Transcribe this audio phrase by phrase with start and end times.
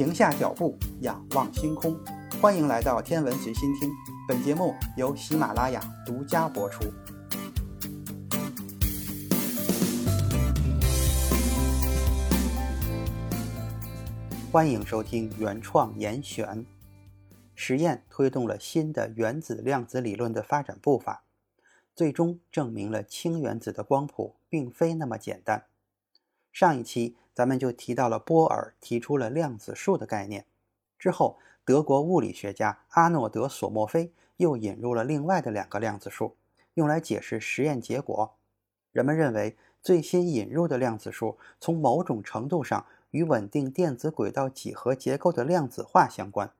[0.00, 1.94] 停下脚步，仰望星空。
[2.40, 3.90] 欢迎来到天文随心听，
[4.26, 6.90] 本节目由喜马拉雅独家播出。
[14.50, 16.64] 欢迎收听原创严选。
[17.54, 21.24] 实验推动了新的原子量子理论的发展步伐，
[21.94, 25.66] 最终证明了氢原子的光谱并非那么简单。
[26.52, 30.44] 上一期咱们就提到了波尔提出了量子数的概念，
[30.98, 36.36] 之后德国物理学家阿诺德·索莫菲又引入了另外的两个量子数，
[36.74, 38.34] 用来解释实验结果。
[38.92, 46.52] 人们认为最新引入的量子数从某种程度上与稳定电子轨道几何结构的量子化相关。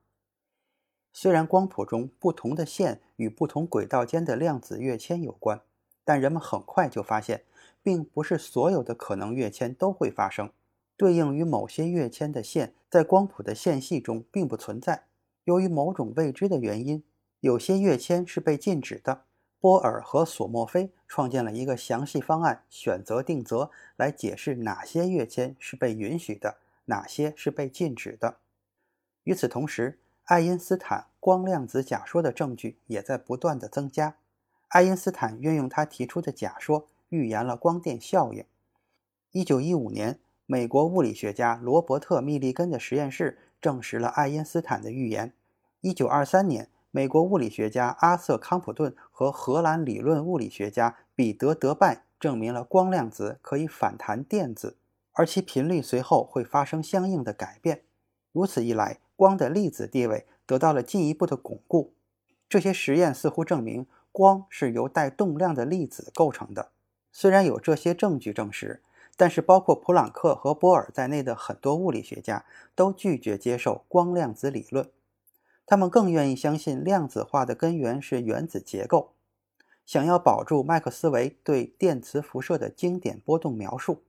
[1.13, 5.59] 虽然光谱中不同的线与不同轨道间的量子跃迁有关，
[6.05, 7.43] 但人们很快就发现。
[7.83, 10.51] 并不是所有的可能跃迁都会发生，
[10.95, 15.05] 对应于某些跃迁的线在光谱的线系中并不存在。
[15.45, 17.03] 由于某种未知的原因，
[17.39, 19.23] 有些跃迁是被禁止的。
[19.59, 28.37] 波尔和索莫菲创建了一个详细方案，选择定则来解释哪些跃迁是被允许的，哪些是被禁止的。
[29.23, 34.15] 与此同时，爱因斯坦光量子假说的证据也在不断的增加。
[34.69, 36.87] 爱因斯坦运用他提出的假说。
[37.11, 38.45] 预言了光电效应。
[39.31, 45.33] 一九一五年，美国物理学家罗伯特·密立根的实验室证实了爱因斯坦的预言。
[45.81, 54.77] 一九二三年，美国物理学家阿瑟·康普顿和荷兰理论物理学家彼得·德拜证明了光量子可以反弹电子，
[55.11, 57.83] 而其频率随后会发生相应的改变。
[58.31, 61.93] 如此一来，光的粒子地位得到了进一步的巩固。
[62.47, 66.71] 这些实验似乎证明光是由带动量的粒子构成的。
[67.11, 68.81] 虽然有这些证据证实，
[69.17, 74.89] 但是包括普朗克和波尔在内的很多物理学家都拒绝接受光量子理论。
[75.65, 79.13] 他们更愿意相信量子化的根源是原子结构，
[79.85, 84.01] 想要保住麦克斯韦对电磁辐射的经典波动描述。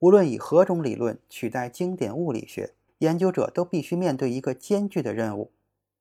[0.00, 5.50] 无论以何种理论取代经典物理学，研究者都必须面对一个艰巨的任务，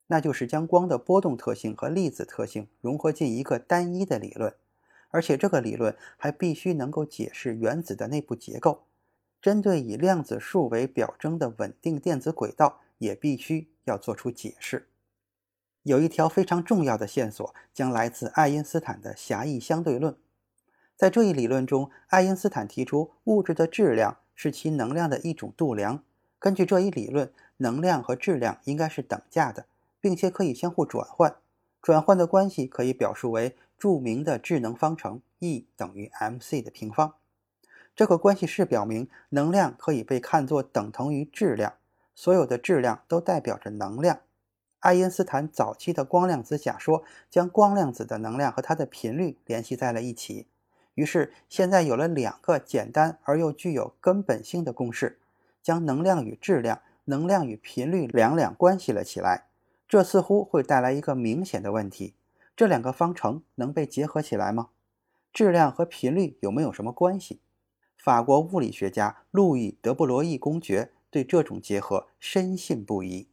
[0.07, 4.53] 那就是将光的波动特性和粒子特性融合进一个单一的理论。
[5.09, 8.83] 而且这个理论还必须能够解释原子的内部结构，
[9.41, 14.87] 针对以量子数为表征的稳定电子轨道，也必须要做出解释。
[15.83, 20.15] 有一条非常重要的线索将来自爱因斯坦的狭义相对论。
[20.97, 26.03] 在这一理论中，爱因斯坦提出物质的质量是其能量的一种度量。
[26.39, 29.65] 根据这一理论，能量和质量应该是等价的，
[30.01, 31.35] 并且可以相互转换。
[31.81, 33.55] 转换的关系可以表述为。
[33.77, 37.13] 著名的智能方程 E 等于 mc 的平方，
[37.95, 41.73] 这个关系式表明能量可以被看作等同于质量，
[42.15, 44.21] 所有的质量都代表着能量。
[44.79, 50.47] 爱因斯坦早期的光量子假说将光量子的能量和它的频率联系在了一起，
[50.93, 55.19] 于是现在有了两个简单而又具有根本性的公式，
[55.61, 59.45] 将能量与质量、能量与频率两两关系了起来。
[59.87, 62.13] 这似乎会带来一个明显的问题。
[62.57, 64.69] 这两个方程能被结合起来吗？
[65.31, 67.39] 质量和频率有没有什么关系？
[67.95, 73.27] 法国物理学家路易·德布罗意公爵对这种结合深信不疑。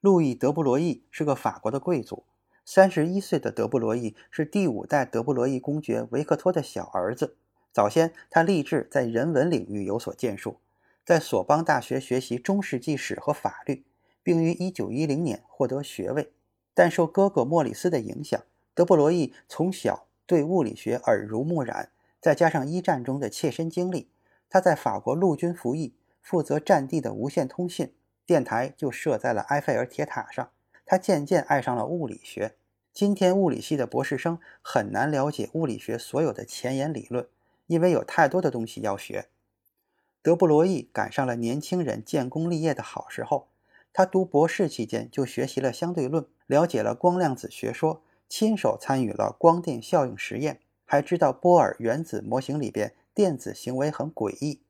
[0.00, 2.22] 路易·德布罗意是个法国的贵族，
[2.64, 7.36] 三十一岁的德布罗意是第五代德布罗意公爵维克托的小儿子。
[7.72, 10.58] 早先，他立志在人文领域有所建树，
[11.04, 13.82] 在索邦大学学习中世纪史和法律，
[14.22, 16.30] 并于一九一零年获得学位。
[16.72, 18.40] 但受哥哥莫里斯的影响，
[18.80, 24.08] 德布罗意从小对物理学耳濡目染，再加上一战中的切身经历，
[24.48, 25.92] 他在法国陆军服役，
[26.22, 27.92] 负责战地的无线通信，
[28.24, 30.50] 电台就设在了埃菲尔铁塔上。
[30.86, 32.54] 他渐渐爱上了物理学。
[32.94, 37.28] 今天物理系的博士生很难了解物理学所有的前沿理论，
[37.66, 39.28] 因为有太多的东西要学。
[40.22, 43.48] 德布罗意赶上了年轻人建功立业的好时候，
[43.92, 48.02] 他读博士期间就学习了相对论，了解了光量子学说。
[48.30, 54.60] 亲手参与了光电效应实验，还知道波尔原子模型里边电子行为很诡异。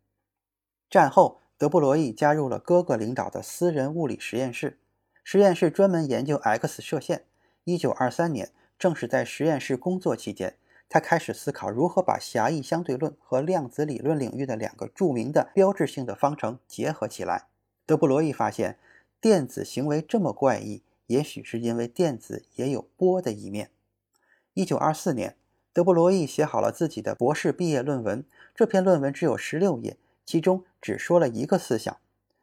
[0.89, 4.79] 战后，德布罗意加入了哥哥领导的私人物理实验室，
[5.23, 7.27] 实验室专门研究 X 射线。
[7.67, 10.57] 1923年，正是在实验室工作期间，
[10.89, 17.49] 他开始思考如何把狭义相对论和量子理论领域的两个著名的标志性的方程结合起来。
[17.85, 18.79] 德布罗意发现，
[19.21, 20.83] 电子行为这么怪异。
[21.11, 23.71] 也许是因为电子也有波的一面。
[24.55, 25.37] 一九二四年，
[25.73, 28.25] 德布罗意写好了自己的博士毕业论文。
[28.55, 31.97] 这篇论文只有十六页，其中只说了一个思想：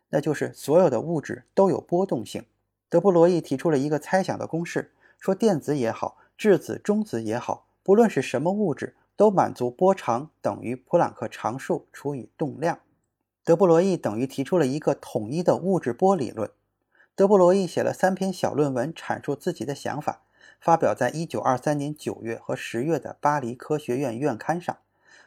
[0.10, 2.44] 那就是所有的物质都有波动性。
[2.90, 12.80] 德布罗意提出了一个猜想的公式，说电子也好，质子、中子也好，不论是什么物质，都满足波长等于普朗克常数除以动量。
[13.46, 16.52] 德布罗意等于提出了一个统一的物质波理论。
[17.18, 20.22] 德布罗意写了三篇小论文，阐述自己的想法，
[20.62, 24.78] 发表在1923年9月和10月的巴黎科学院院刊上。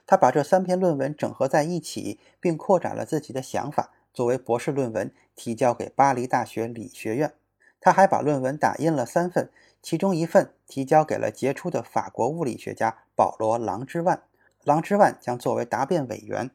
[0.07, 7.35] 他把这三篇论文整合在一起，并扩展了自己的想法，作为博士论文提交给巴黎大学理学院。
[7.81, 9.51] 他还把论文打印了三份，
[9.83, 14.23] 其中一份提交给了杰出的法国物理学家保罗·朗之万，
[14.63, 16.53] 朗之万将作为答辩委员。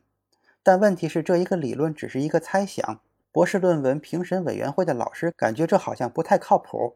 [0.64, 3.02] 但问题是，这一个理论只是一个猜想。
[3.36, 6.96] 博士论文评审委员会的老师感觉这好像不太靠谱，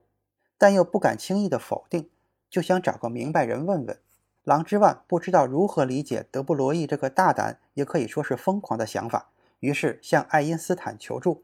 [0.57, 2.09] 但又不敢轻易的否定，
[2.50, 4.00] 就想找个明白人问问。
[4.45, 11.44] 狼之万不知道如何理解德布罗意这个大胆，也可以说是疯狂的想法，于是向爱因斯坦求助。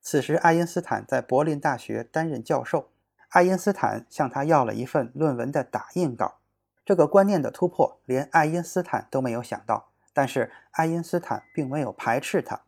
[0.00, 2.90] 此时，爱因斯坦在柏林大学担任教授。
[3.30, 6.36] 爱因斯坦向他要了一份论文的打印稿。
[6.84, 9.88] 这个观念的突破，连爱因斯坦都没有想到。
[10.12, 12.60] 但是，爱因斯坦并没有排斥他。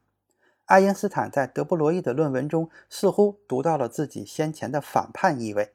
[0.67, 5.73] 爱因斯坦在德布罗意的论文中似乎读到了自己先前的反叛意味。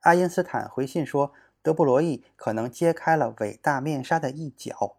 [0.00, 1.32] 爱因斯坦回信说。
[1.62, 4.98] 德布罗意可能揭开了伟大面纱的一角，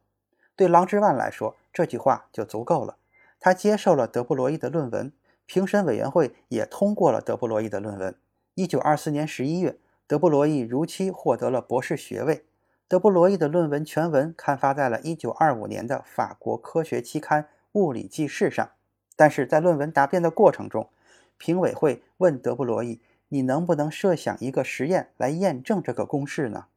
[0.53, 2.97] 对郎之万来说，这句话就足够了。
[3.39, 5.13] 他接受了德布罗意的论文，
[5.45, 8.13] 评审委员会也通过了德布罗意的论文。
[8.55, 12.43] 一九二四年十一月，德布罗意如期获得了博士学位。
[12.89, 18.71] 德布罗意的论文全文刊发在了一九二五年的法国科学期刊《物理纪事》上。
[19.17, 20.89] 但是在论文答辩的过程中，
[21.37, 23.01] 评委会问德布罗意。
[23.29, 26.67] 你能不能设想一个实验来验证这个公式呢？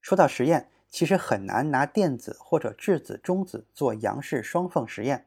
[0.00, 5.26] 说到实验，其实很难拿电子或者质子、中子做杨氏双缝实验。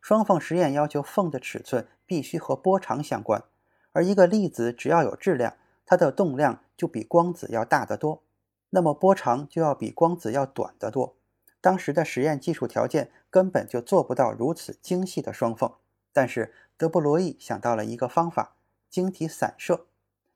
[0.00, 3.44] 双缝实验要求缝的尺寸必须和波长相关，
[3.92, 8.24] 而一个粒子只要有质量，它的动量就比光子要大得多，
[8.70, 11.14] 那么波长就要比光子要短得多。
[11.66, 15.72] 当时的实验技术条件根本就做不到如此精细的双缝，
[16.12, 18.54] 但是德布罗意想到了一个方法。
[18.88, 19.86] 晶体散射，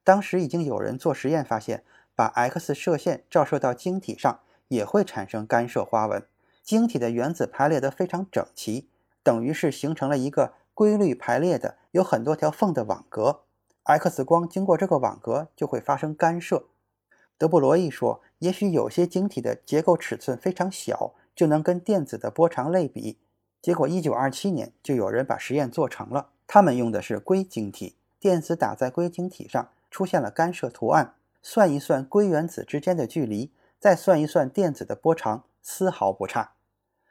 [0.03, 1.85] 当时已经有人做实验发现，
[2.15, 6.27] 把 X 射线照射到晶体上也会产生干涉花纹。
[6.61, 8.89] 晶体的原子排列得非常整齐，
[9.23, 13.43] 等于是形成了一个规律排列的、有很多条缝的网格。
[13.83, 16.65] X 光经过这个网格就会发生干涉。
[17.37, 23.17] 德布罗意说，也许有些晶体的结构尺寸非常小，就能跟电子的波长类比。
[23.63, 27.95] 结果，1927年就有人把实验做成了，他们用的是硅晶体。
[28.19, 31.15] 电子打在硅晶体上，出现了干涉图案。
[31.41, 33.49] 算一算硅原子之间的距离，
[33.79, 36.51] 再算一算电子的波长，丝毫不差。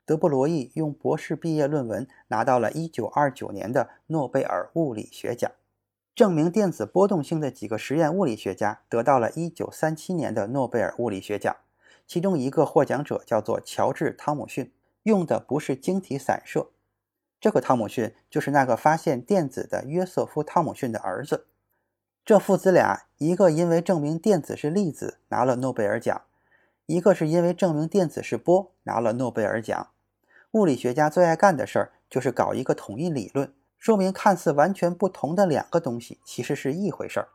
[0.06, 5.50] 德布罗意用博士毕业论文拿到了1929年的诺贝尔物理学奖。
[6.15, 11.56] 证明电子波动性的几个实验物理学家得到了1937年的诺贝尔物理学奖，
[12.11, 14.73] 其中一个获奖者叫做乔治·汤姆逊，
[15.05, 16.71] 用的不是晶体散射。
[17.41, 21.47] 这个汤姆逊就是那个发现电子的约瑟夫·汤姆逊的儿子。
[22.25, 26.23] 这父子俩，一个因为证明电子是粒子拿了诺贝尔奖，
[26.87, 29.91] 一个是因为证明电子是波拿了诺贝尔奖。
[30.51, 37.29] 物理学家最爱干的事儿就是搞一个统一理论，说明看似完全不同的两个东西其实是一回事儿。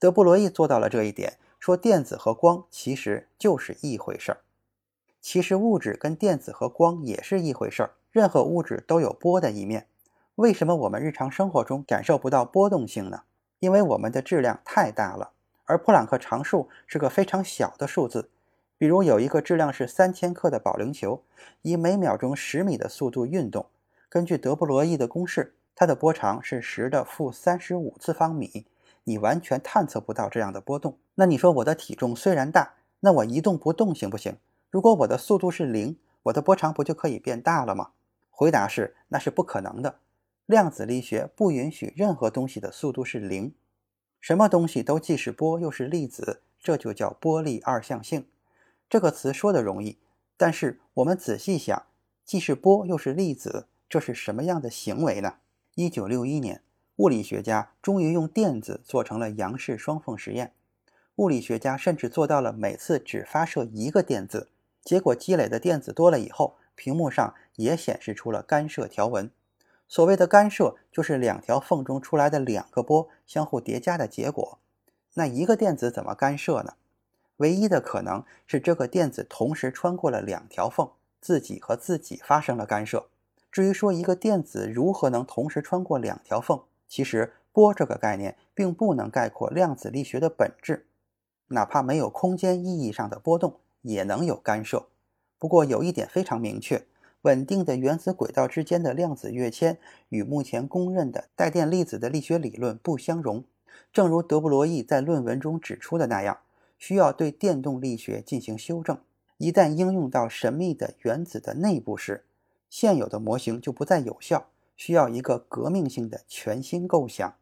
[0.00, 4.38] 德布罗意做到了这一点，说电子和光其实就是一回事儿。
[5.20, 7.90] 其实物质跟电子和光也是一回事儿。
[8.10, 9.86] 任何物质都有波的一面，
[10.36, 13.22] 为什么我们日常生活中感受不到波动性呢？
[13.58, 15.32] 因为我们的质量太大了，
[15.64, 18.30] 而普朗克常数是个非常小的数字。
[18.78, 21.22] 比如有一个质量是三千克的保龄球，
[21.62, 23.66] 以每秒钟十米的速度运动，
[24.08, 28.64] 根据德布罗意的公式，它的波长是十的负三十五次方米，
[29.08, 30.98] 你完全探测不到这样的波动。
[31.14, 34.36] 那你说我的体重虽然大，那我一动不动行不行？
[34.68, 37.92] 如果我的速度是零，我的波长不就可以变大了吗？
[38.28, 40.00] 回答是，那是不可能的。
[40.44, 43.54] 量子力学不允许任何东西的速度是零。
[44.20, 48.26] 什么东西都既是波又是粒子，这就叫波粒二象性。
[48.90, 49.98] 这个词说的容易，
[50.36, 51.86] 但是我们仔细想，
[52.26, 55.36] 既是波又是粒子，这是什么样的行为呢？
[55.76, 56.62] 一九六一年，
[56.98, 60.52] 物理学家终于用电子做成了杨氏双缝实验。
[61.16, 64.48] 物理学家甚至做到了每次只发射一个电子，
[64.84, 66.56] 结果积累的电子多了以后。
[66.80, 69.28] 屏幕上也显示出了干涉条纹。
[69.88, 74.60] 所谓的干涉，就是两条缝中出来的两个波相互叠加的结果。
[75.14, 76.74] 那一个电子怎么干涉呢？
[77.38, 80.88] 唯一的可能是这个电子同时穿过了两条缝，
[81.20, 83.08] 自己和自己发生了干涉。
[83.50, 90.86] 至于说一个电子如何能同时穿过两条缝，其实波这个概念并不能概括量子力学的本质。
[91.48, 94.88] 哪怕没有空间意义上的波动，也能有干涉。
[95.38, 96.84] 不过有一点非常明确：
[97.22, 99.78] 稳定的原子轨道之间的量子跃迁
[100.08, 103.44] 与目前公认的带电粒子的力学理论不相容。
[103.92, 106.38] 正如德布罗意在论文中指出的那样，
[106.76, 108.98] 需要对电动力学进行修正。
[109.38, 112.24] 一旦应用到神秘的原子的内部时，
[112.68, 117.36] 现有的模型就不再有效，需要一个革命性的全新构想。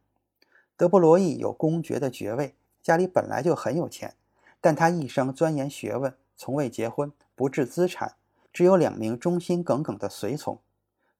[0.76, 2.56] 德布罗意有公爵的爵位。
[2.82, 4.14] 家里本来就很有钱，
[4.60, 8.14] 但他一生钻研学问，从未结婚，不置资产，
[8.52, 10.60] 只有两名忠心耿耿的随从。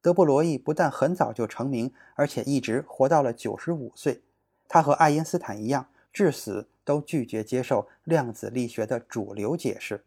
[0.01, 4.23] 德布罗意不但很早就成名，而且一直活到了九十五岁。
[4.69, 10.05] 他和爱因斯坦一样，至死都拒绝接受量子力学的主流解释。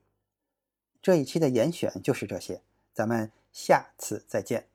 [1.01, 2.62] 这一期的严选就是这些，
[2.94, 4.69] 咱们下次再见。